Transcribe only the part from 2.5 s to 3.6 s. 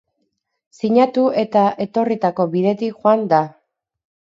bidetik joan da.